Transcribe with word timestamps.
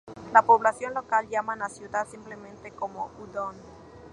La 0.33 0.41
población 0.41 0.95
local 0.95 1.29
llaman 1.29 1.61
a 1.61 1.69
su 1.69 1.75
ciudad 1.83 2.07
simplemente 2.07 2.71
como 2.71 3.11
"Udon". 3.19 3.55